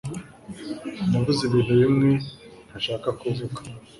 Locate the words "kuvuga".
3.19-3.59